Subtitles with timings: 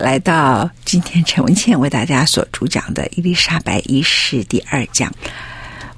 [0.00, 5.12] 来到今天陈文茜为大家所主讲的伊丽莎白一世第二讲。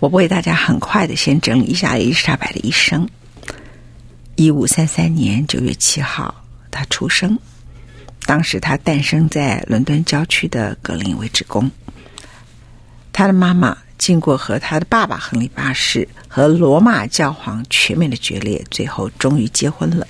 [0.01, 3.09] 我为大家很快的先整理一下伊丽莎白的一生。
[4.35, 6.35] 一五三三年九月七号，
[6.69, 7.39] 她出生。
[8.27, 11.71] 当时她诞生在伦敦郊区的格林威治宫。
[13.13, 20.05] 她的妈妈经过和她的爸爸亨利八世和罗马教皇全面的决裂，最后终于结婚了。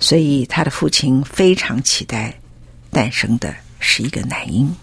[0.00, 2.36] 所以她的父亲非常期待。
[2.94, 4.74] 诞生的是一个男婴。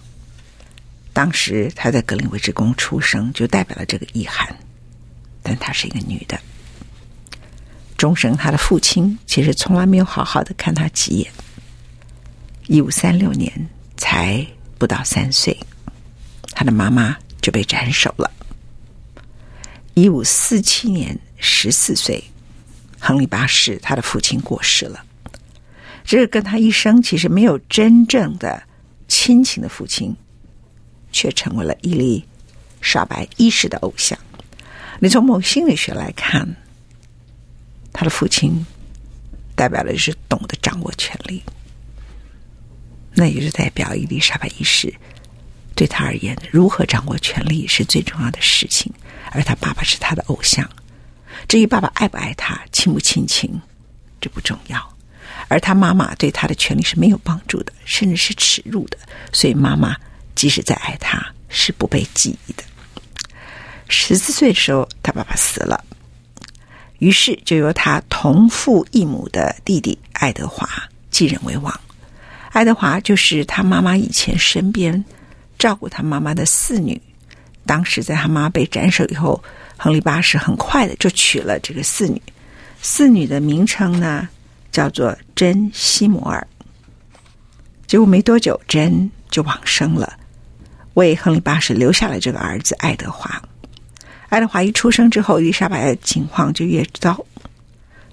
[1.14, 4.56] 当时他在格林威治宫出生，就代表了这个意涵。
[5.42, 6.40] 但她是一个女的。
[7.98, 11.32] 终生，他的父亲其实从来没有好好的看她几眼。
[12.68, 13.52] 一五三六年，
[13.98, 14.46] 才
[14.78, 15.58] 不到三岁，
[16.52, 18.30] 他的妈妈就被斩首了。
[19.96, 22.24] 一五四七年，十四岁，
[23.00, 25.04] 亨利八世他的父亲过世了。
[26.12, 28.62] 这个跟他一生其实没有真正的
[29.08, 30.14] 亲情的父亲，
[31.14, 32.26] 却成为了伊丽
[32.82, 34.20] 莎白一世的偶像。
[35.00, 36.46] 你从某心理学来看，
[37.94, 38.66] 他的父亲
[39.56, 41.42] 代表的是懂得掌握权力，
[43.14, 44.94] 那也是代表伊丽莎白一世
[45.74, 48.92] 对他而言，如何掌握权力是最重要的事情。
[49.32, 50.70] 而他爸爸是他的偶像，
[51.48, 53.62] 至于爸爸爱不爱他、亲不亲情，
[54.20, 54.91] 这不重要。
[55.52, 58.98] 而他妈妈对他的权利是没有帮助的，甚至是耻辱的，
[59.34, 59.98] 所以妈妈
[60.34, 62.64] 即使再爱他，是不被记忆的。
[63.90, 65.84] 十四岁的时候，他爸爸死了，
[67.00, 70.66] 于是就由他同父异母的弟弟爱德华
[71.10, 71.82] 继任为王。
[72.52, 75.04] 爱德华就是他妈妈以前身边
[75.60, 77.02] 照顾他妈妈的四女。
[77.66, 79.44] 当时在他妈被斩首以后，
[79.76, 82.22] 亨利八世很快的就娶了这个四女。
[82.82, 84.30] 四女的名称呢，
[84.72, 86.48] 叫做珍西摩尔，
[87.88, 90.18] 结果没多久，珍就往生了，
[90.94, 93.42] 为亨利八世留下了这个儿子爱德华。
[94.30, 97.26] 爱德华一出生之后，伊丽莎白的情况就越糟。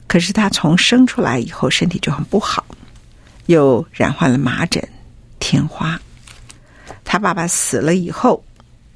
[0.08, 2.66] 可是他从生出来以后，身体就很不好，
[3.46, 4.82] 又染患了麻疹、
[5.38, 6.00] 天花。
[7.04, 8.42] 他爸爸死了以后，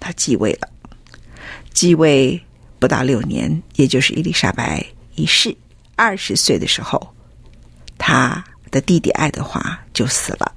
[0.00, 0.68] 他继位了。
[1.72, 2.42] 继位
[2.78, 4.84] 不到六年，也就是伊丽莎白
[5.14, 5.54] 一世
[5.94, 7.11] 二十岁的时候。
[8.04, 10.52] 他的弟弟爱德华就死了。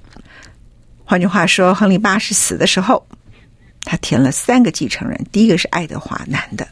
[1.04, 3.06] 换句话说，亨利八世死的时候，
[3.84, 6.66] 他填了三个继承人：第一个是爱德华，男的；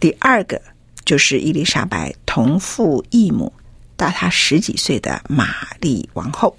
[0.00, 0.60] 第二个
[1.04, 3.52] 就是伊丽莎白同父异母、
[3.96, 6.52] 大他十几岁的玛丽王后；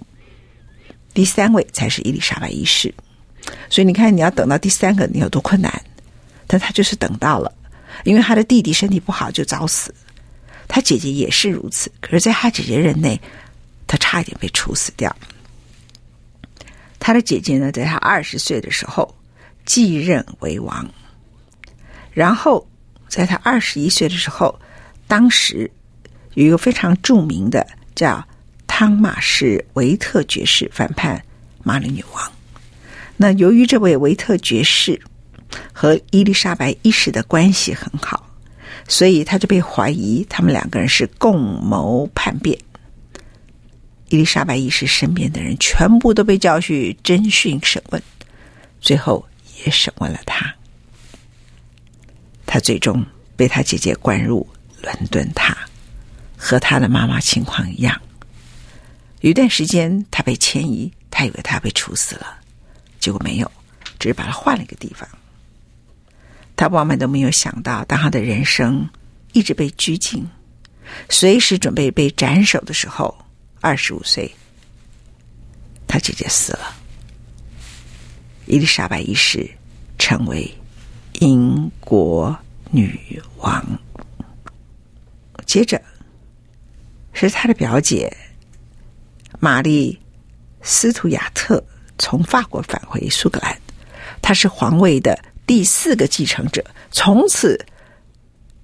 [1.13, 2.93] 第三位才是伊丽莎白一世。
[3.69, 5.69] 所以你看，你要等到第三个，你有多困难？
[6.47, 7.51] 但他就是等到了，
[8.05, 9.93] 因为他的弟弟身体不好，就早死。
[10.67, 13.19] 他姐姐也是如此，可是，在他姐姐任内，
[13.85, 15.15] 他差一点被处死掉。
[16.99, 19.13] 他的姐姐呢，在他二十岁的时候
[19.65, 20.89] 继任为王，
[22.13, 22.65] 然后
[23.07, 24.57] 在他二十一岁的时候，
[25.07, 25.69] 当时
[26.35, 28.25] 有一个非常著名的叫
[28.65, 31.23] 汤马士维特爵士反叛
[31.61, 32.31] 玛丽女王。
[33.17, 34.99] 那由于这位维特爵士
[35.71, 38.27] 和伊丽莎白一世的关系很好。
[38.87, 42.57] 所以他就被怀疑，他们两个人是共谋叛变。
[44.09, 48.01] 伊丽莎白一世身边的人全部都被叫去侦讯审问，
[48.79, 49.25] 最后
[49.65, 50.53] 也审问了他。
[52.45, 53.03] 他最终
[53.35, 54.47] 被他姐姐关入
[54.83, 55.57] 伦敦塔，
[56.37, 57.99] 和他的妈妈情况一样。
[59.21, 62.37] 有一段时间，他被迁移，他以为他被处死了，
[62.99, 63.51] 结果没有，
[63.97, 65.09] 只是把他换了一个地方。
[66.55, 68.87] 他万万都没有想到，当他的人生
[69.33, 70.27] 一直被拘禁，
[71.09, 73.15] 随时准备被斩首的时候，
[73.59, 74.33] 二十五岁，
[75.87, 76.75] 他姐姐死了。
[78.45, 79.49] 伊丽莎白一世
[79.97, 80.53] 成为
[81.19, 82.37] 英国
[82.71, 83.65] 女王。
[85.45, 85.81] 接着
[87.13, 88.15] 是他的表姐
[89.39, 89.97] 玛丽
[90.61, 91.63] 斯图亚特
[91.97, 93.57] 从法国返回苏格兰，
[94.21, 96.63] 她是皇位的第四个继承者。
[96.91, 97.59] 从此，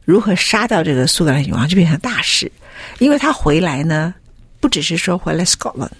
[0.06, 2.52] 如何杀掉这个苏格兰女王就变成大事，
[3.00, 4.14] 因为她回来呢，
[4.60, 5.92] 不只是说回来 Scotland。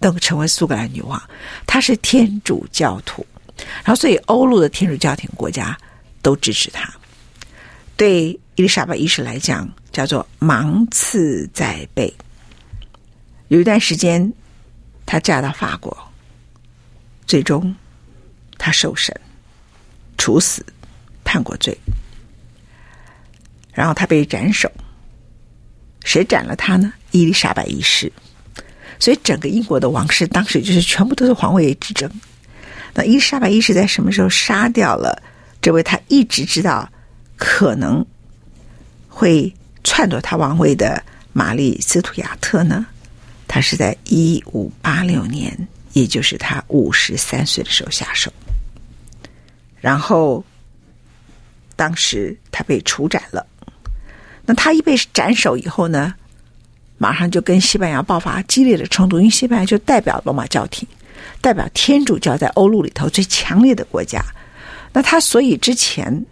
[0.00, 1.20] 都成为苏格兰女王，
[1.66, 3.26] 她是天主教徒，
[3.82, 5.76] 然后所以欧陆的天主教廷国家
[6.22, 6.88] 都支持她。
[7.96, 12.14] 对伊丽莎白一世来讲，叫做芒刺在背。
[13.48, 14.32] 有一段时间，
[15.04, 15.98] 她嫁到法国，
[17.26, 17.74] 最终
[18.56, 19.12] 她受审、
[20.18, 20.62] 处死、
[21.24, 21.74] 判过罪，
[23.72, 24.70] 然后他被斩首。
[26.04, 26.92] 谁斩了他呢？
[27.12, 28.12] 伊丽莎白一世。
[28.98, 32.10] 所以，整个英国的王室当时就是全部都是皇位之争。
[32.94, 35.22] 那伊丽莎白一世在什么时候杀掉了
[35.62, 36.90] 这位他一直知道
[37.36, 38.04] 可能
[39.08, 39.52] 会
[39.84, 42.86] 篡夺他王位的玛丽斯图亚特呢？
[43.46, 45.56] 他是在一五八六年，
[45.92, 48.32] 也就是他五十三岁的时候下手。
[49.80, 50.44] 然后，
[51.76, 53.46] 当时他被处斩了。
[54.44, 56.14] 那他一被斩首以后呢？
[57.00, 60.84] 马上就跟西班牙爆发激烈的冲突，因为西班牙就代表罗马教廷，
[61.40, 64.20] 代表天主教在欧陆里头最强烈的国家。
[64.92, 66.24] 那他所以之前，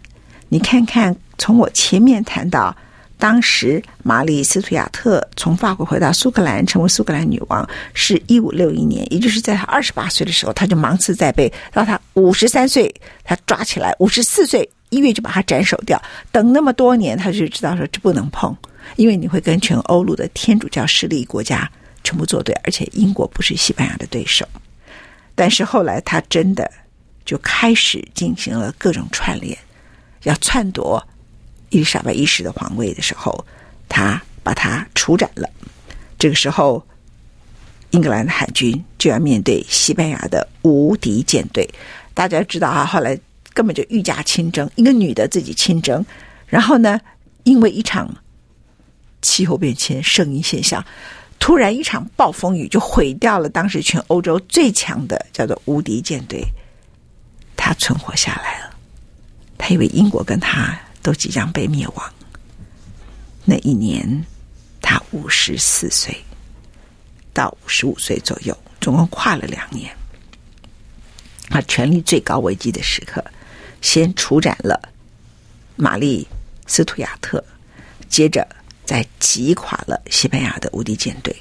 [0.49, 2.75] 你看看，从我前面谈到，
[3.17, 12.93] 当时玛丽斯图亚特从法国回到苏格兰，成为苏格兰女王，是一五六一年，也就是在她二十八岁的时候，她就芒刺在背，到她五十三岁，
[13.23, 16.01] 她抓起来，五十四岁一月就把她斩首掉。
[16.31, 18.55] 等那么多年，她就知道说这不能碰。
[18.95, 21.69] 因为你会跟全欧陆的天主教势力国家
[22.05, 24.47] 全部作对，而且英国不是西班牙的对手。
[25.35, 26.71] 但是后来他真的
[27.25, 29.57] 就开始进行了各种串联，
[30.23, 31.05] 要篡夺
[31.69, 33.45] 伊丽莎白一世的皇位的时候，
[33.87, 35.49] 他把他处斩了。
[36.17, 36.85] 这个时候，
[37.91, 41.67] 英格兰的海军就要面对西班牙的无敌舰队。
[42.13, 43.19] 大家知道啊，后来
[43.53, 46.05] 根本就御驾亲征，一个女的自己亲征，
[46.47, 46.99] 然后呢，
[47.43, 48.13] 因为一场。
[49.19, 50.81] 气候变迁、圣婴现象，
[51.39, 56.41] 突然一场暴风雨就毁掉了当时全欧洲最强的叫做无敌舰队。
[57.57, 58.75] 他存活下来了，
[59.57, 62.13] 他以为英国跟他都即将被灭亡。
[63.45, 64.25] 那一年，
[64.81, 66.13] 他五十四岁
[67.31, 69.95] 到五十五岁左右，总共跨了两年。
[71.49, 73.23] 他权力最高危机的时刻，
[73.81, 74.77] 先处斩了
[75.77, 76.27] 玛丽
[76.65, 77.41] 斯图亚特，
[78.09, 78.45] 接着。
[78.87, 81.35] 再击垮了西班牙的无敌舰队，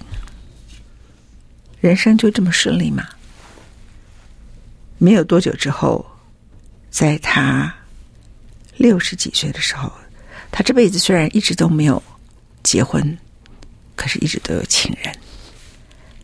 [1.81, 3.07] 人生就这么顺利吗？
[4.99, 6.05] 没有多久之后，
[6.91, 7.73] 在他
[8.77, 9.93] 六十几岁的时候，
[10.51, 12.03] 他这辈子虽然一直都没有
[12.63, 13.17] 结婚，
[13.95, 15.15] 可是一直都有情人。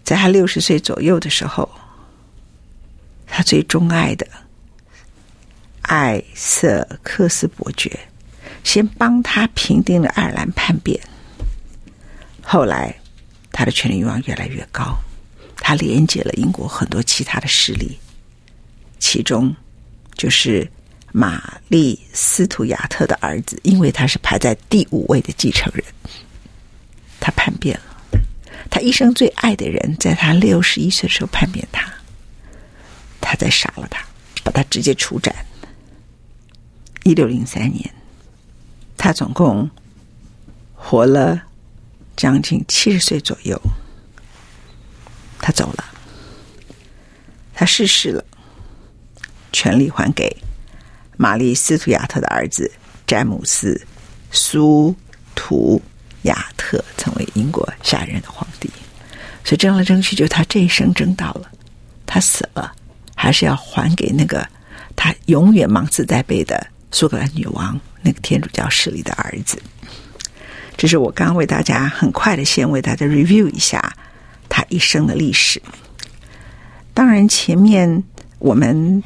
[0.04, 1.70] 在他六十岁左右的时候，
[3.26, 4.26] 他最钟爱的
[5.82, 7.98] 艾瑟克斯伯爵，
[8.64, 11.00] 先帮他平定了爱尔兰叛变。
[12.42, 12.94] 后来，
[13.50, 14.96] 他的权力欲望越来越高，
[15.56, 17.98] 他连接了英国很多其他的势力，
[18.98, 19.54] 其中
[20.14, 20.70] 就是
[21.12, 25.84] 玛丽斯图亚特的儿子，因为他是排在第五位的继承人，
[27.20, 28.20] 他叛变了，
[28.70, 31.92] 他一生最爱的人，在他六十一岁的时候叛变他，
[33.20, 34.04] 他再杀了他，
[34.42, 35.34] 把他直接处斩。
[37.04, 37.94] 一六零三年，
[38.96, 39.70] 他总共
[40.74, 41.42] 活了。
[42.14, 43.60] 将近七十岁左右，
[45.38, 45.84] 他走了，
[47.54, 48.22] 他逝世了，
[49.50, 50.30] 权力还给
[51.16, 52.70] 玛丽斯图亚特的儿子
[53.06, 53.80] 詹姆斯
[54.30, 54.94] 苏
[55.34, 55.80] 图
[56.22, 58.70] 亚特，成为英国下任的皇帝。
[59.44, 61.50] 所以争来争去，就他这一生争到了，
[62.06, 62.72] 他死了，
[63.14, 64.46] 还是要还给那个
[64.94, 69.60] 他永远芒刺在背的苏格兰女王，那个天主教势力的儿子。
[70.76, 73.94] 这是我刚刚为大家很快的先为大家 review 一下
[74.48, 75.60] 他一生的历史。
[76.94, 78.02] 当然，前面
[78.38, 79.02] 我们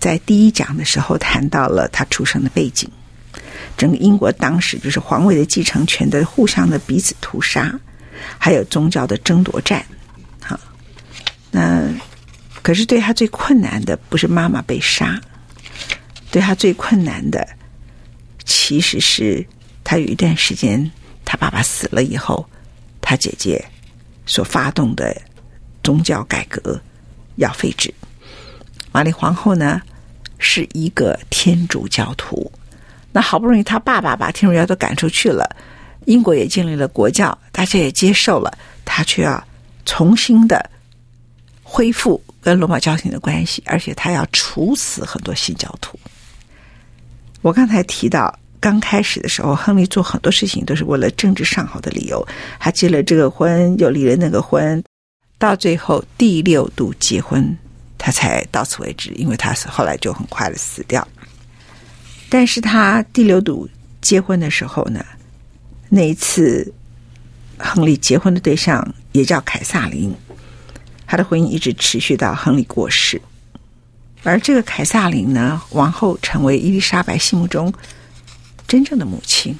[0.00, 2.88] 在第一讲的时候谈到了他出生的背景，
[3.76, 7.78] 整个英国当时就是皇位的继承权的互相的彼此屠杀，
[8.38, 9.84] 还有宗教的争夺战。
[10.40, 10.58] 哈，
[11.50, 11.86] 那
[12.62, 15.20] 可是对他最困难的不是妈妈被杀，
[16.30, 17.46] 对他最困难的
[18.44, 19.46] 其实是
[19.84, 20.90] 他有一段时间，
[21.26, 22.48] 他爸爸死了以后，
[23.02, 23.62] 他姐姐
[24.24, 25.14] 所发动的
[25.82, 26.80] 宗教改革
[27.36, 27.92] 要废止。
[28.92, 29.80] 玛丽皇后呢，
[30.40, 32.50] 是一个天主教徒，
[33.12, 35.48] 那好不容易他爸爸把天主教都赶出去了，
[36.06, 38.52] 英国也建立了国教，大家也接受了，
[38.84, 39.42] 他却要
[39.84, 40.68] 重新的
[41.62, 45.98] 恢复跟罗马教廷的关系，而且他要处死很多新教徒。
[47.42, 52.26] 我刚才提到，刚开始的时候，亨利做很多事情都是为了政治上好的理由，
[52.58, 54.82] 他结了这个婚，又离了那个婚，
[55.38, 57.56] 到最后第六度结婚，
[58.02, 61.06] 他才到此为止，因为他是后来就很快的死掉。
[62.30, 63.68] 但是他第六度
[64.00, 65.04] 结婚的时候呢，
[65.90, 66.72] 那一次
[67.58, 70.14] 亨利结婚的对象也叫凯萨琳，
[71.06, 73.20] 他的婚姻一直持续到亨利过世。
[74.22, 77.72] 而这个凯萨琳呢，王后成为伊丽莎白心目中
[78.66, 79.52] 真正的母亲，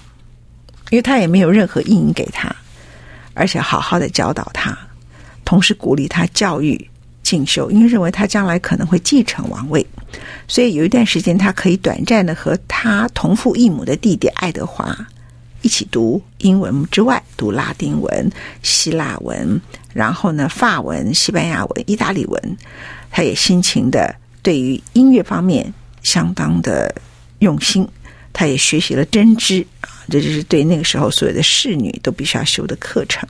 [0.90, 2.54] 因为她也没有任何阴影给她，
[3.35, 4.76] 而且好好的教导她，
[5.44, 6.89] 同时鼓励她教育
[7.30, 9.87] 进修，因为认为他将来可能会继承王位，
[10.49, 14.96] 所以有一段时间，他可以短暂的和他同父异母的弟弟爱德华
[15.62, 18.28] 一起读英文之外，读拉丁文、
[18.64, 19.60] 希腊文，
[19.94, 22.56] 然后呢，法文、西班牙文、意大利文，
[23.12, 24.12] 他也辛勤的。
[24.42, 25.72] 对于音乐方面
[26.02, 26.92] 相当的
[27.38, 27.87] 用心，
[28.32, 33.28] 他也学习了针织啊，这就是对那个时候所有的侍女都必须要修的课程。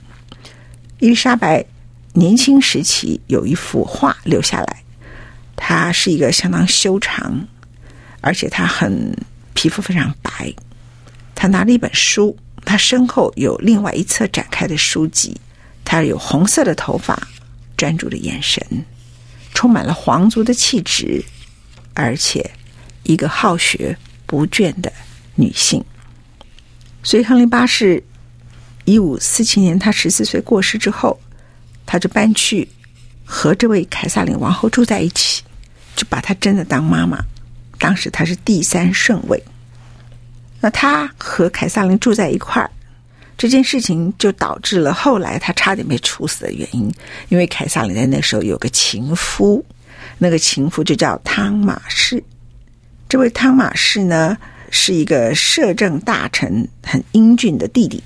[0.99, 1.63] 伊丽莎白
[2.13, 4.83] 年轻时期有一幅画留下来，
[5.55, 7.47] 她是一个相当修长，
[8.19, 9.15] 而且她很
[9.53, 10.53] 皮肤非常白。
[11.33, 15.39] 她拿了一本书，她身后有另外一侧展开的书籍，
[15.85, 17.27] 她有红色的头发，
[17.77, 18.61] 专注的眼神。
[19.53, 21.23] 充满了皇族的气质，
[21.93, 22.51] 而且
[23.03, 24.91] 一个好学不倦的
[25.35, 25.83] 女性。
[27.03, 28.03] 所以，亨利八世
[28.85, 31.19] 一五四七年他十四岁过世之后，
[31.91, 32.65] 他就搬去
[33.25, 35.43] 和这位凯撒琳王后住在一起，
[35.93, 37.17] 就把她真的当妈妈。
[37.77, 39.43] 当时她是第三顺位。
[40.61, 42.71] 那他和凯撒琳住在一块儿。
[43.37, 46.89] 这件事情就导致了后来他差点被处死的原因，
[47.27, 49.61] 因为凯撒琳在那时候有个情夫，
[50.17, 52.23] 那个情夫就叫汤马士。
[53.09, 54.37] 这位汤马士呢，
[54.69, 58.01] 是一个摄政大臣，很英俊的弟弟，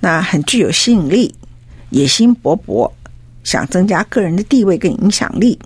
[0.00, 1.34] 那很具有吸引力，
[1.90, 2.90] 野心勃勃，
[3.44, 5.58] 想增加个人的地位跟影响力。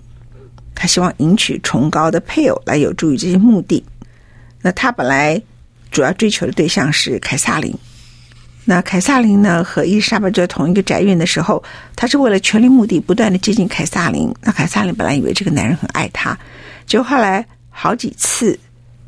[0.75, 3.83] 他希望迎娶崇高的配偶来有助于这些目的。
[4.61, 5.41] 那他本来
[5.89, 7.73] 主要追求的对象是凯撒琳。
[8.63, 11.63] 那凯撒琳呢，和伊丽莎白在同一个宅院的时候，
[11.95, 14.29] 他是为了权力目的不断的接近凯撒琳。
[14.41, 16.37] 那凯撒琳本来以为这个男人很爱她，
[16.85, 18.59] 结果后来好几次，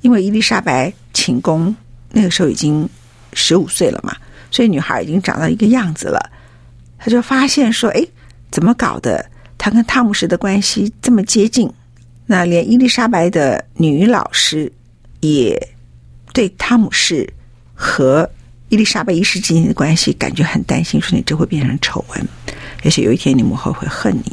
[0.02, 1.76] 因为伊丽莎白寝宫
[2.12, 2.88] 那个时候已经
[3.34, 4.16] 十五岁了嘛，
[4.50, 6.32] 所以女孩已经长到一个样子了，
[6.98, 8.08] 他就发现说：“哎，
[8.52, 9.26] 怎么搞的？
[9.58, 11.72] 他跟汤姆士的关系这么接近？
[12.26, 14.72] 那连伊丽莎白的女老师
[15.20, 15.58] 也
[16.34, 17.32] 对汤姆士
[17.74, 18.30] 和。”
[18.70, 22.28] 伊丽莎白一世之间的关系，感觉很担心，说你这会变成丑闻，
[22.84, 24.32] 也许有一天你母后会恨你。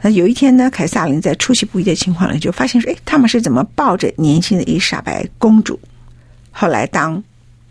[0.00, 5.76] 那有一天呢，凯撒琳在出其不意的情况里，就发现说：“哎，汤姆是怎么抱着年轻的伊丽莎白公主？”
[6.52, 7.20] 后来，当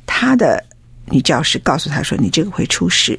[0.05, 0.61] 他的
[1.05, 3.17] 女教师告诉他说：“你这个会出事。”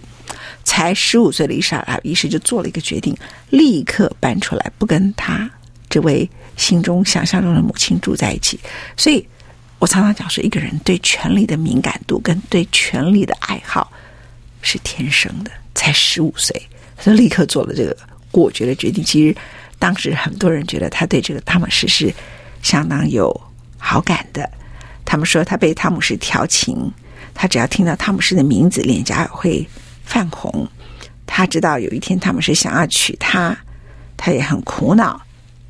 [0.68, 3.16] 才十五岁的伊莎拉一世就做了一个决定，
[3.48, 5.50] 立刻搬出来，不跟他
[5.88, 8.60] 这位心中想象中的母亲住在一起。
[8.94, 9.26] 所以。
[9.80, 13.88] 我常常讲说，一个人对权力的敏感度跟对权力的爱好
[14.60, 15.52] 是天生的。
[15.72, 16.60] 才十五岁，
[16.96, 17.96] 他就立刻做了这个
[18.32, 19.04] 果决的决定。
[19.04, 19.36] 其实
[19.78, 22.12] 当时很多人觉得他对这个汤姆士是
[22.60, 23.32] 相当有
[23.76, 24.50] 好感的。
[25.04, 26.92] 他们说他被汤姆士调情，
[27.32, 29.64] 他只要听到汤姆士的名字，脸颊会
[30.08, 30.66] 泛红。
[31.26, 33.56] 他知道有一天他们是想要娶她，
[34.16, 35.20] 他也很苦恼，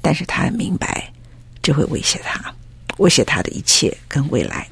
[0.01, 1.13] 但是他很明白
[1.61, 2.55] 这会威胁他。
[2.99, 4.67] 威胁他的一切跟未来。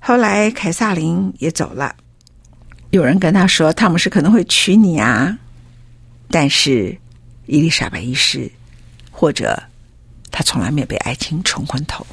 [0.00, 1.94] 后来凯撒琳也走了，
[2.90, 5.38] 有人跟他说：“汤姆士可能会娶你啊。”
[6.30, 6.96] 但是
[7.46, 8.50] 伊丽莎白一世，
[9.10, 9.60] 或者
[10.30, 12.06] 他从来没有被爱情冲昏头。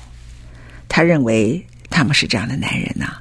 [0.89, 3.17] 他认为汤姆士这样的男人呐、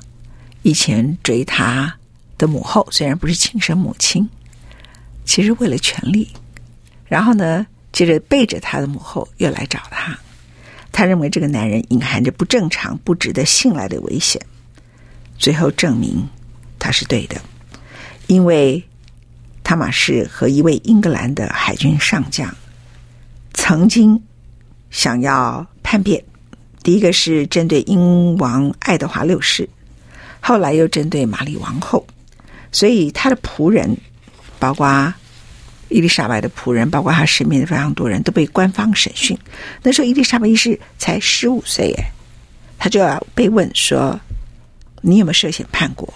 [0.63, 1.95] 以前追他
[2.39, 4.29] 的母后虽然不是亲生母亲，
[5.25, 6.29] 其实为了权力，
[7.07, 10.19] 然后呢，接着背着他的母后又来找他。
[10.93, 14.41] 他认为这个男人隐含着不正常、不值得信赖的危险，
[15.39, 16.27] 最后证明
[16.79, 17.41] 他是对的，
[18.27, 18.83] 因为
[19.63, 22.55] 汤马士和一位英格兰的海军上将
[23.53, 24.23] 曾经
[24.91, 26.25] 想要叛变，
[26.83, 29.69] 第一个是针对英王爱德华六世，
[30.41, 32.07] 后来又针对玛丽王后，
[32.73, 33.97] 所以他的仆人，
[34.59, 35.13] 包括
[35.89, 39.39] 伊丽莎白的仆人，包括他身边的非常多人都被官方审讯。
[39.83, 42.05] 那时候伊丽莎白一世才十五岁，哎，
[42.79, 44.19] 他就要被问说
[45.03, 46.13] ：“你有没有涉嫌叛国？”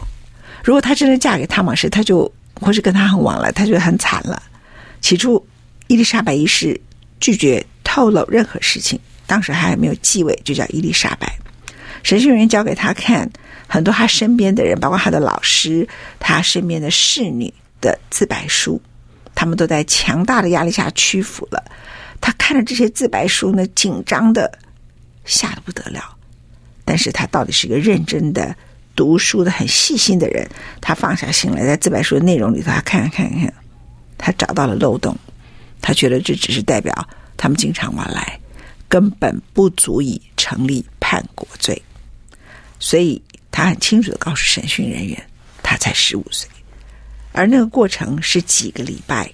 [0.62, 2.30] 如果她真的嫁给汤马士，他就
[2.61, 4.42] 或是跟他很往来，他就很惨了。
[5.00, 5.42] 起初，
[5.87, 6.78] 伊丽莎白一世
[7.19, 9.00] 拒绝透露任何事情。
[9.26, 11.33] 当时还没有继位，就叫伊丽莎白。
[12.02, 13.30] 审讯员交给他看
[13.66, 15.88] 很多他身边的人，包括他的老师、
[16.19, 18.80] 他身边的侍女的自白书，
[19.35, 21.64] 他们都在强大的压力下屈服了。
[22.21, 24.50] 他看着这些自白书呢，紧张的
[25.25, 26.16] 吓得不得了。
[26.85, 28.57] 但是他到底是一个认真的。
[28.97, 30.47] 读书的很细心的人，
[30.78, 33.54] 他放下心来，在自白书的内容里头，他看看看，
[34.19, 35.16] 他找到了漏洞，
[35.80, 36.92] 他觉得这只是代表
[37.35, 38.38] 他们经常往来，
[38.88, 41.80] 根本不足以成立叛国罪，
[42.80, 43.22] 所以
[43.52, 45.22] 他很清楚的告诉审讯人员，
[45.62, 46.50] 他才十五岁，
[47.30, 49.30] 而那个过程是几个礼拜，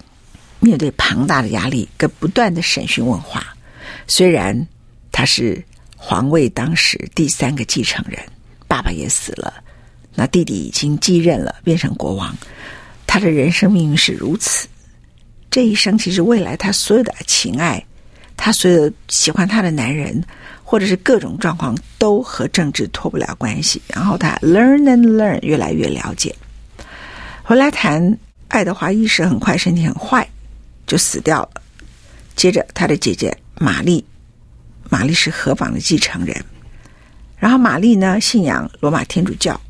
[0.60, 3.56] 面对庞大的压力跟不断的审讯问话，
[4.06, 4.68] 虽然
[5.10, 5.64] 他是
[5.96, 8.20] 皇位当时第三个继承人。
[8.68, 9.62] 爸爸也死了，
[10.12, 12.36] 那弟弟已经继任了，变成国王。
[13.06, 14.66] 他的人生命运是如此，
[15.48, 17.80] 这一生其实未来他所有的情爱，
[18.36, 20.20] 他所有喜欢他的男人，
[20.68, 23.80] 或者是各种状况，都和政治脱不了关系。
[23.87, 26.35] 然后他 learn and learn，越来越了解。
[27.44, 28.18] 回来谈
[28.49, 30.28] 爱德华一世，很快身体很坏，
[30.85, 31.62] 就死掉了。
[32.35, 34.04] 接着他的姐姐玛丽，
[34.90, 36.44] 玛丽是合法的继承人。
[37.38, 39.61] 然后玛丽呢，信仰罗马天主教，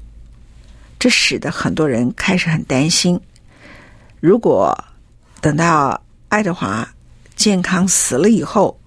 [0.99, 3.21] 这使得很多人开始很担心，
[4.19, 4.75] 如果
[5.43, 6.01] 等到
[6.31, 6.89] 爱德华
[7.35, 8.81] 健康死了以后，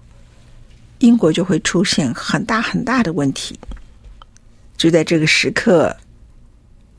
[1.00, 3.58] 英国就会出现很大很大的问题。
[4.78, 5.94] 就在这个时刻，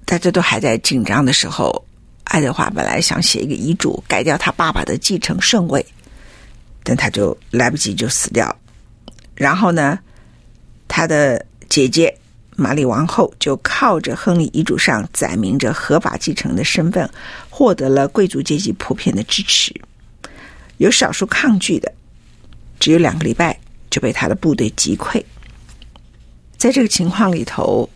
[0.06, 1.84] 大家都还在紧张的时候，
[2.26, 5.84] 爱德华本来想写一个遗嘱，改掉他爸爸的继承顺位，
[6.84, 8.56] 但他就来不及就死掉。
[9.34, 9.98] 然后呢，
[10.88, 11.44] 他的。
[11.72, 12.14] 姐姐
[12.58, 17.10] 玛丽王后就靠着亨利遗嘱上载明着合法继承的身份，
[17.50, 19.74] 获得了贵族阶级普遍的支持。
[20.80, 21.90] 有少数抗拒的，
[22.78, 23.58] 只有两个礼拜
[23.92, 25.24] 就被他的部队击溃。
[26.58, 27.88] 在这个情况里头，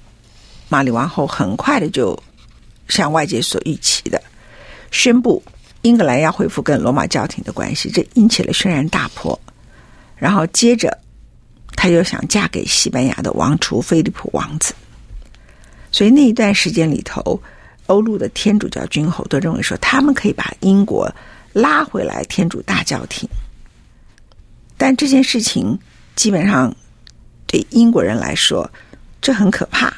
[0.70, 2.16] 玛丽王后很快的就
[2.88, 4.22] 像外界所预期的
[4.92, 5.42] 宣布，
[5.82, 9.40] 英格兰要恢复跟罗马教廷的关系，这引起了轩然大波。
[10.16, 10.96] 然后接着。
[11.78, 14.74] 她又想嫁给西班牙的王储菲利普王子，
[15.92, 17.40] 所以那一段时间里头，
[17.88, 21.14] 欧陆的天主教君侯都认为说，他们可以把英国
[21.52, 23.28] 拉回来天主大教廷。
[24.78, 25.78] 但这件事情
[26.16, 26.76] 基本上
[27.48, 28.70] 对英国人来说，
[29.22, 29.94] 这很可怕。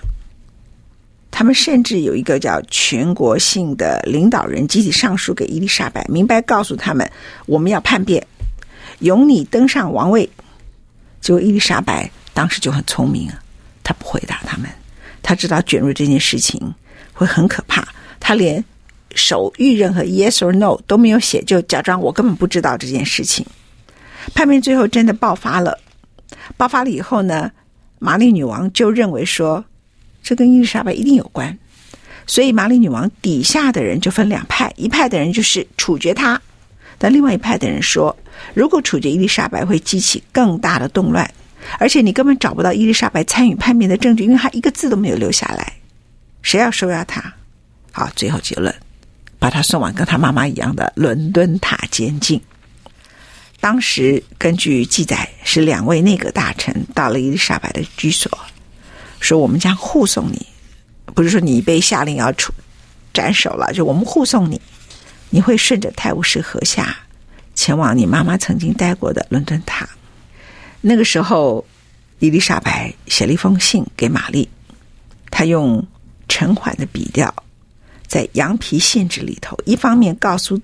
[1.29, 7.07] 他们甚至有一个叫全国性的领导人集体上书给伊丽莎白，明白告诉他们，
[7.45, 8.25] 我们要叛变，
[8.99, 10.27] 由你登上王位。
[11.21, 13.39] 结果伊丽莎白当时就很聪明啊，
[13.83, 14.67] 她不回答他们，
[15.21, 16.73] 她知道卷入这件事情
[17.13, 17.87] 会很可怕，
[18.19, 18.63] 她连
[19.13, 23.45] 手谕任何 yes or no 都没有写，就假装我根本不知道这件事情。
[24.33, 25.77] 叛变最后真的爆发了，
[26.55, 27.51] 爆发了以后呢，
[27.99, 29.63] 玛丽女王就认为说
[30.21, 31.57] 这跟伊丽莎白一定有关，
[32.25, 36.39] 所以玛丽女王底下的人就分两派，一派的人就是处决她。
[36.99, 38.15] 但另外一派的人说，
[38.53, 41.29] 如果处决伊丽莎白会激起更大的动乱，
[41.79, 45.73] 而且你根本找不到伊丽莎白参与叛变的证据，因为她一个字都没有留下来。
[46.41, 47.33] 谁要收押她？
[47.91, 48.73] 好，最后结论，
[49.39, 52.41] 把她送往跟她妈妈一样的伦敦塔监禁。
[53.59, 58.31] 当时根据记载，是两位内阁大臣到了伊丽莎白的居所，
[59.19, 60.45] 说我们将护送你，
[61.13, 62.53] 不是说你被下令要处
[63.13, 64.61] 斩首了，就我们护送你。
[65.29, 66.95] 你会顺着泰晤士河下，
[67.53, 69.87] 前往你妈妈曾经待过的伦敦塔。
[70.79, 71.65] 那个时候，
[72.19, 74.47] 伊丽莎白写了一封信给玛丽，
[75.29, 75.85] 她用
[76.29, 77.33] 沉缓的笔调，
[78.07, 80.57] 在羊皮信纸里头，一方面告诉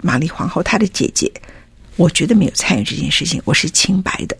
[0.00, 1.30] 玛丽皇后她的姐姐，
[2.00, 4.34] 我绝对没有参与这件事情，我是清白的，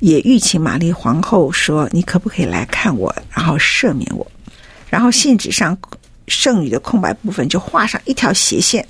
[0.00, 4.26] 也吁请玛丽皇后说，你可不可以来看我，然后赦免我。
[4.90, 5.78] 然后信纸上
[6.26, 8.84] 剩余的空白部分就画上一条斜线。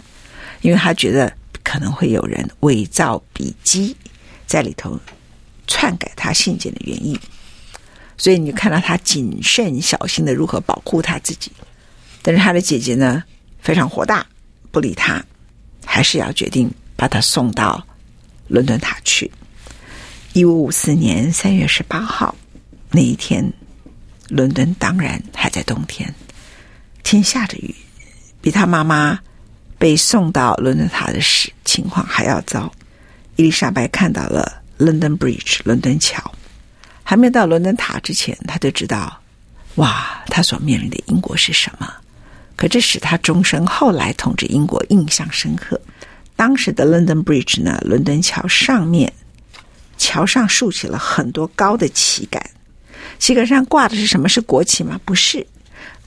[0.62, 1.30] 因为他觉得
[1.62, 3.94] 可能会有人伪造笔迹，
[4.46, 4.98] 在里头
[5.66, 7.14] 篡改他信件的原因，
[8.16, 11.52] 所以你看到他谨慎小心的如何保护他自己。
[12.22, 13.22] 但是他的姐姐呢，
[13.60, 14.26] 非常火大，
[14.70, 15.22] 不理他，
[15.84, 17.86] 还是要决定把他送到
[18.48, 19.30] 伦敦塔去。
[20.32, 22.34] 一五五四年三月十八号，
[22.90, 23.52] 那一天，
[24.28, 26.14] 伦敦当然还在冬天，
[27.02, 27.74] 天下着雨，
[28.40, 29.18] 比他妈妈
[29.78, 32.70] 被送到伦敦塔的时情况还要糟。
[33.37, 36.32] 伊丽莎白看到了 London Bridge 伦敦桥，
[37.02, 39.20] 还没到伦敦塔之前，他就知道，
[39.76, 41.92] 哇，他所面临的英国是什么。
[42.56, 45.80] 可这使他终生后来统治英国印象深刻。
[46.38, 49.12] 当时的 London Bridge 呢，伦敦桥上面，
[49.96, 52.40] 桥上竖起了很多高的旗杆，
[53.18, 54.29] 旗杆上挂的是什么？
[54.29, 55.01] 是国旗吗？
[55.05, 55.44] 不是，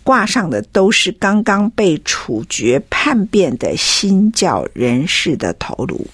[0.03, 6.07] 挂上的都是刚刚被处决叛变的新教人士的头颅，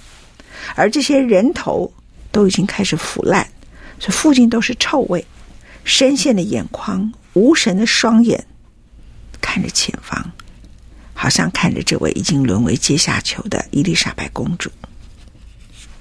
[0.73, 1.93] 而这些人头
[2.31, 3.47] 都已经开始腐烂，
[3.99, 5.23] 所以附近都是臭味，
[5.83, 8.43] 深陷的眼眶，无神的双眼。
[9.39, 10.31] 看着前方，
[11.19, 14.71] 好像看着这位已经沦为阶下囚的伊丽莎白公主。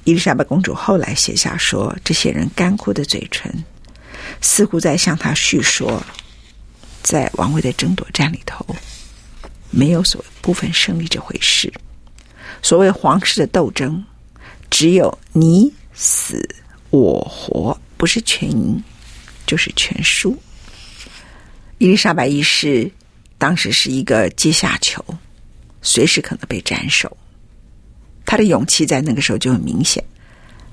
[0.04, 3.64] 伊丽莎白公主后来写下说：“这些人干枯的嘴唇，
[4.42, 6.04] 似乎在向她叙说，
[7.02, 8.64] 在王位的争夺战里头，
[9.70, 11.72] 没有所谓部分胜利这回事。
[12.60, 14.04] 所谓皇室的斗争，
[14.68, 16.46] 只有你死
[16.90, 18.84] 我活，不是全赢
[19.46, 20.36] 就是全输。”
[21.78, 22.92] 伊丽莎白一世。
[23.38, 25.04] 当时是一个阶下囚，
[25.82, 27.14] 随时可能被斩首。
[28.24, 30.02] 他的勇气在那个时候就很明显。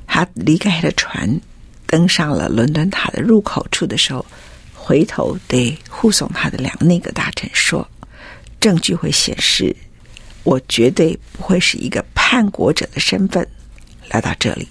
[0.07, 1.39] 他离开了船，
[1.87, 4.25] 登上了伦敦塔的入口处的时候，
[4.73, 7.87] 回头对护送他的两个内阁大臣说
[8.59, 9.75] ：“证据会显示，
[10.43, 13.47] 我绝对不会是一个叛国者的身份
[14.09, 14.67] 来到这里。”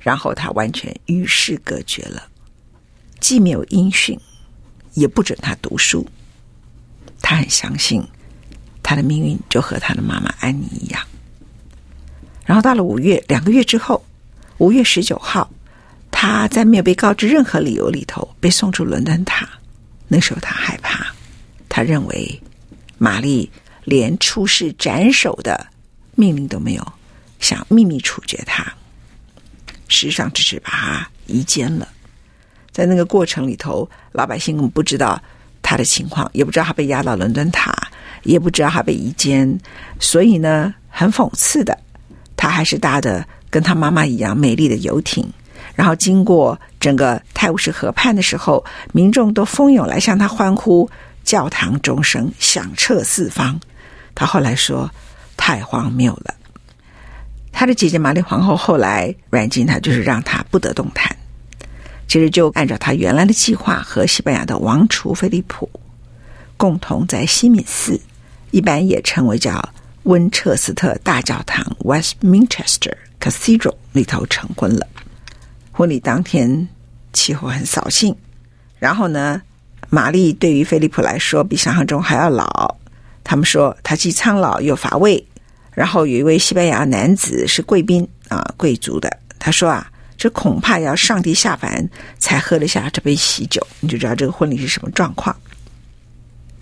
[0.00, 2.28] 然后他完全与世隔绝了，
[3.20, 4.18] 既没有音讯，
[4.94, 6.06] 也不准他读书。
[7.26, 8.06] 他很相信，
[8.82, 11.02] 他的命运就和他的妈妈安妮一样。
[12.44, 14.04] 然后到了五月，两个月之后，
[14.58, 15.50] 五月十九号，
[16.10, 19.48] 他在没有被告知任何理由里头被送出伦敦塔。
[20.06, 21.06] 那时候他害怕，
[21.66, 22.42] 他认为
[22.98, 23.50] 玛丽
[23.84, 25.66] 连出示斩首的
[26.14, 26.92] 命令都没有，
[27.40, 28.70] 想秘密处决他。
[29.88, 31.88] 实际上只是把他移监了。
[32.70, 35.18] 在那个过程里头，老百姓根本不知道。
[35.64, 37.74] 他的情况也不知道，他被押到伦敦塔，
[38.22, 39.58] 也不知道他被移监，
[39.98, 41.76] 所以呢，很讽刺的，
[42.36, 45.26] 他还是搭的跟他妈妈一样美丽的游艇，
[45.74, 50.88] 然后经过整个泰晤士河畔的时候，民众都蜂拥来向他欢呼，
[51.24, 53.58] 教堂钟声响彻四方。
[54.14, 54.88] 他后来说，
[55.36, 56.34] 太荒谬了。
[57.50, 61.16] 他的姐姐玛丽皇后后来软禁他，就是让他不得动弹。
[62.06, 65.68] 其实就按照他原来的计划，和西班牙的王储菲利普
[66.56, 68.00] 共同在西敏寺，
[68.52, 69.68] 一般也称为叫
[70.04, 74.86] 温彻斯特大教堂 （Westminster Cathedral） 里头成婚了。
[75.72, 76.68] 婚礼当天
[77.12, 78.14] 气候很扫兴，
[78.78, 79.42] 然后呢，
[79.90, 82.76] 玛丽对于菲利普来说比想象中还要老。
[83.24, 85.26] 他们说他既苍老又乏味。
[85.72, 89.90] 然后有一位西班牙男子是贵宾啊，贵族的，他说啊。
[90.24, 91.86] 这恐怕要上帝下凡
[92.18, 95.36] 才喝得下这杯喜酒，你就知道这个婚礼是什么状况。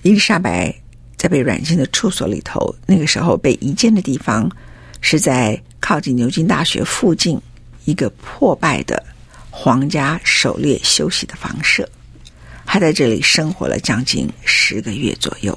[0.03, 0.75] 伊丽莎白
[1.17, 4.51] 在被软禁的处所里头，那个时候被移监的地方
[5.01, 7.41] 是在靠近牛津大学附近
[7.85, 9.01] 一个破败的
[9.49, 11.89] 皇家狩猎休息的房舍，
[12.67, 15.57] 她在这里生活了将近十个月左右，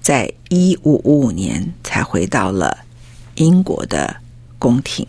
[0.00, 2.74] 在一五五五年才回到了
[3.34, 4.16] 英国的
[4.58, 5.06] 宫廷。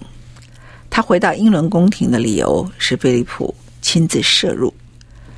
[0.97, 4.73] 他回到英伦宫廷的理由是菲利普亲自摄入。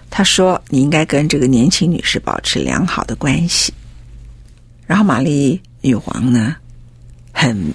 [0.09, 3.73] 他说：“你应该跟这个年轻女士保持良好的关系。”
[4.87, 6.55] 然后玛丽女王呢，
[7.33, 7.73] 很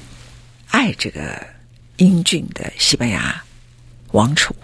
[0.68, 1.46] 爱这个
[1.98, 3.38] 英俊的西班牙
[4.12, 4.56] 王储，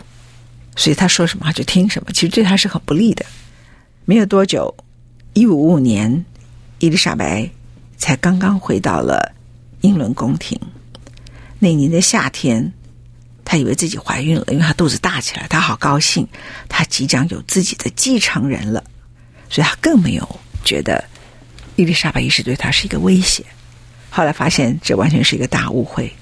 [0.74, 2.10] 所以他说什么就听什么。
[2.14, 3.26] 其实对他是很不利的。
[4.06, 4.74] 没有多久，
[5.34, 6.24] 一五五五年，
[6.78, 7.46] 伊丽莎白
[7.98, 9.34] 才刚刚回到了
[9.82, 10.58] 英伦宫廷。
[11.58, 12.72] 那年的夏天。
[13.50, 16.24] 她以为自己怀孕了，因为她肚子大起来，她好高兴，
[16.68, 18.84] 她即将有自己的继承人了，
[19.48, 21.04] 所以她更没有觉得
[21.74, 23.44] 伊丽莎白一世对她是一个威胁。
[24.08, 26.14] 后来发现这完全是一个大误会，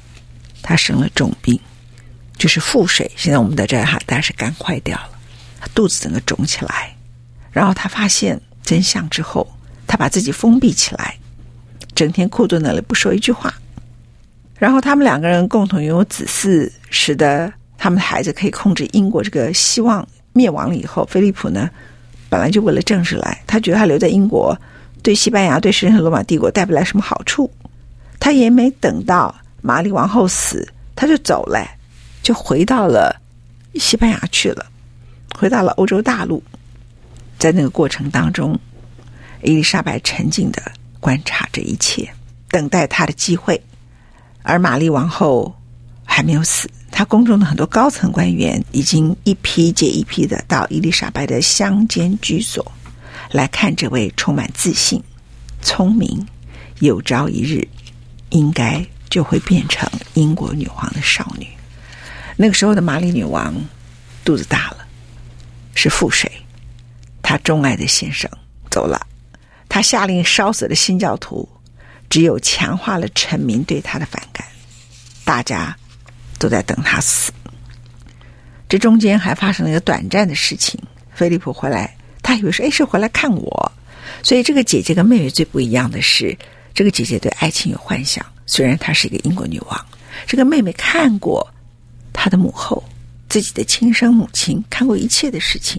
[0.63, 1.61] 她生了重病，
[2.39, 3.11] 就是腹水。
[3.15, 5.11] 现在我们在这儿哈，但是肝坏掉了，
[5.75, 6.97] 肚子整个肿起来。
[7.53, 9.47] 然后她发现真相之后，
[9.87, 11.19] 她把自己封闭起来，
[11.95, 13.53] 整天哭在那里不说一句话。
[14.59, 19.23] 然后他们两个人共同拥有子嗣，使得他们的孩子可以控制英国。
[19.23, 21.69] 这个希望灭亡了以后，菲利普呢，
[22.29, 24.57] 本来就为了政治来，他觉得他留在英国
[25.03, 27.51] 对西班牙、对神圣罗马帝国带不来什么好处。
[28.21, 31.65] 他也没等到玛丽王后死，他就走了，
[32.23, 33.15] 就回到了
[33.75, 34.67] 西班牙去了。
[35.39, 36.43] 回到了欧洲大陆，
[37.39, 38.59] 在那个过程当中，
[39.43, 40.61] 伊丽莎白沉静的
[40.99, 42.09] 观察这一切，
[42.49, 43.61] 等待他的机会。
[44.43, 45.55] 而玛丽王后
[46.05, 52.73] 还没有死，他宫中的很多高层官员已经一批接一批的到伊丽莎白的乡间居所
[53.31, 55.01] 来看这位充满自信、
[55.63, 56.27] 聪明、
[56.81, 57.69] 有朝一日
[58.31, 61.47] 应该就会变成英国女皇的少女。
[62.37, 63.55] 那个时候的玛丽女王
[64.25, 64.79] 肚子大了。
[65.77, 66.29] 是腹水，
[67.23, 68.29] 他钟爱的先生
[68.73, 69.07] 走了，
[69.69, 71.49] 他下令烧死了新教徒，
[72.11, 74.45] 只有强化了臣民对他的反感，
[75.25, 75.77] 大家
[76.39, 77.33] 都在等他死。
[78.69, 80.81] 这中间还发生了一个短暂的事情，
[81.15, 83.73] 菲利普回来，他以为说，哎，是回来看我，
[84.23, 86.37] 所以这个姐姐跟妹妹最不一样的是，
[86.75, 89.87] 这个姐姐对爱情有幻想，虽然她是一个英国女王，
[90.27, 91.47] 这个妹妹看过
[92.13, 92.83] 她的母后。
[93.31, 95.79] 自己的亲生母亲看过一切的事情，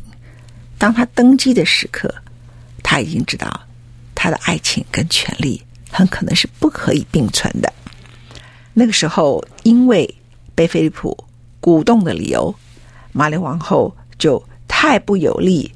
[0.78, 2.14] 当她登基的时刻，
[2.84, 3.60] 她已经知道
[4.14, 7.74] 她的爱情跟权力很可能是不可以并存的。
[8.72, 10.08] 那个时候，因为
[10.60, 11.18] 被菲利普
[11.62, 12.54] 鼓动的理由，
[13.14, 15.72] 玛丽王后就太不有力、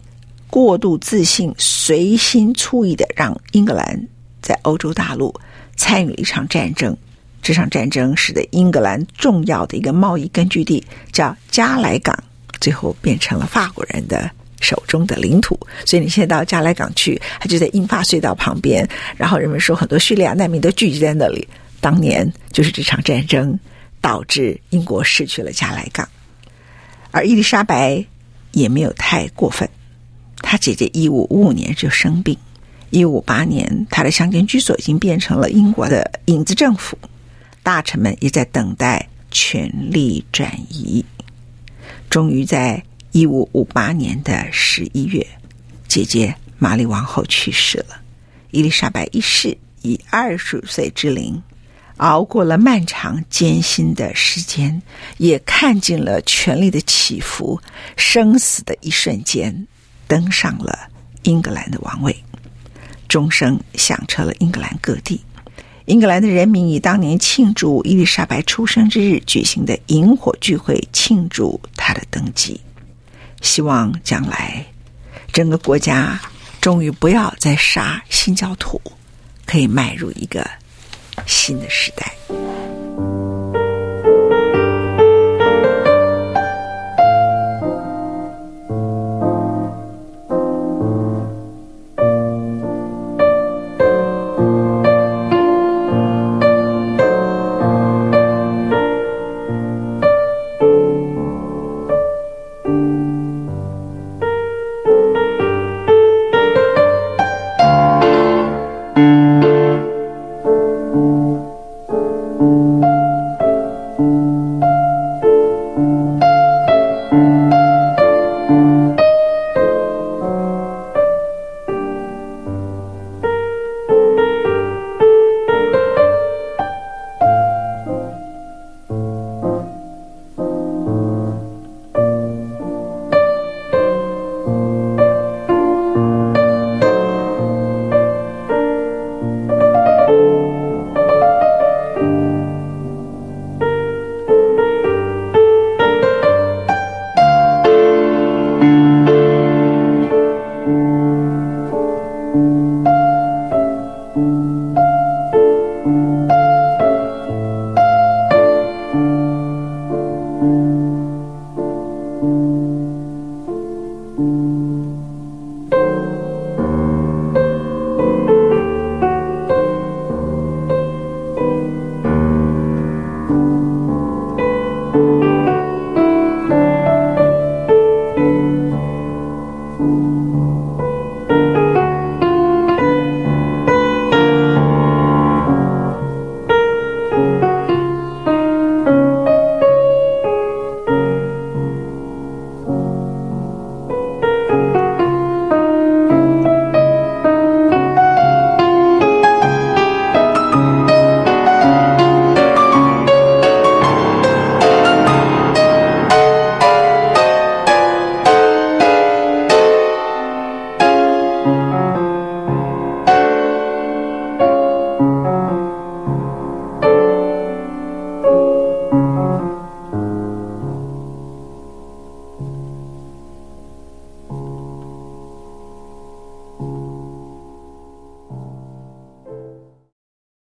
[0.49, 4.07] 过度自信、随心粗意的让英格兰
[4.41, 5.33] 在欧洲大陆
[5.77, 6.93] 参与了一场战争。
[7.41, 12.13] 这场战争使得英格兰重要的一个贸易根据地叫加莱港，
[12.59, 15.57] 最后变成了法国人的手中的领土。
[15.85, 18.85] 所以你现在到加莱港去，它就在英法隧道旁边。
[19.15, 21.47] 然后人们说，很多叙利亚难民都聚集在那里。
[21.79, 23.57] 当年就是这场战争
[24.03, 26.05] 导致英国失去了加莱港，
[27.11, 28.05] 而伊丽莎白
[28.51, 29.67] 也没有太过分。
[30.39, 32.37] 她姐姐一五五五年就生病，
[32.89, 36.97] 一五八年她的乡间居所已经变成了英国的影子政府。
[37.63, 41.05] 大臣们也在等待权力转移。
[42.09, 45.25] 终于在一五五八年的十一月，
[45.87, 48.01] 姐姐玛丽王后去世了。
[48.51, 51.41] 伊丽莎白一世以二十岁之龄，
[51.97, 54.81] 熬过了漫长艰辛的时间，
[55.17, 57.61] 也看尽了权力的起伏、
[57.95, 59.67] 生死的一瞬间，
[60.07, 60.89] 登上了
[61.23, 62.15] 英格兰的王位，
[63.07, 65.21] 钟声响彻了英格兰各地。
[65.85, 72.59] 英格兰的人民以当年庆祝伊丽莎白出生之日举行的萤火聚会庆祝她的登基，
[73.41, 74.65] 希望将来
[75.31, 76.19] 整个国家
[76.61, 78.81] 终于不要再杀新教徒，
[79.45, 80.49] 可以迈入一个
[81.25, 82.15] 新的时代。